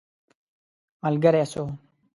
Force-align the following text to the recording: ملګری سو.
ملګری 1.03 1.43
سو. 1.51 1.63